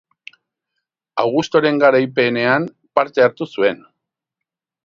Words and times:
Augustoren 1.25 1.77
garaipenean 1.85 2.67
parte 3.01 3.27
hartu 3.27 3.51
zuen. 3.59 3.81